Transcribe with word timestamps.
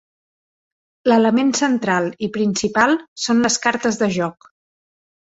L'element 1.11 1.51
central 1.59 2.07
i 2.27 2.29
principal 2.37 2.97
són 3.27 3.43
les 3.47 3.59
cartes 3.67 4.01
de 4.01 4.09
joc. 4.17 4.49